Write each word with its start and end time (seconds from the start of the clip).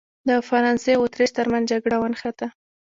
د 0.27 0.29
فرانسې 0.47 0.91
او 0.95 1.01
اتریش 1.07 1.31
ترمنځ 1.37 1.63
جګړه 1.71 1.95
ونښته. 1.99 2.47